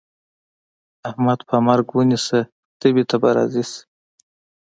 احمد 1.09 1.39
په 1.49 1.55
مرګ 1.67 1.87
ونيسه؛ 1.97 2.39
تبې 2.79 3.03
ته 3.09 3.15
به 3.21 3.29
راضي 3.37 3.63
شي. 3.71 3.79